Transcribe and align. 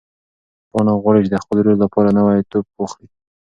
پاڼه 0.71 0.93
غواړي 1.01 1.19
چې 1.25 1.29
د 1.31 1.35
خپل 1.43 1.57
ورور 1.59 1.77
لپاره 1.83 2.09
نوی 2.17 2.39
توپ 2.51 2.65
واخلي. 2.79 3.07